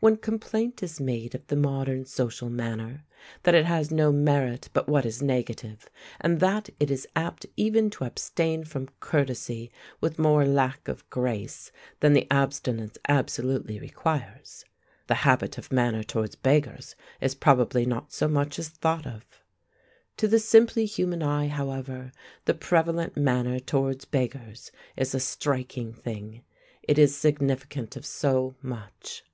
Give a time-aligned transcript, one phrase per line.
[0.00, 3.04] When complaint is made of the modern social manner
[3.44, 5.88] that it has no merit but what is negative,
[6.20, 9.70] and that it is apt even to abstain from courtesy
[10.00, 14.64] with more lack of grace than the abstinence absolutely requires
[15.08, 19.24] the habit of manner towards beggars is probably not so much as thought of.
[20.16, 22.12] To the simply human eye, however,
[22.46, 26.42] the prevalent manner towards beggars is a striking thing;
[26.84, 29.24] it is significant of so much.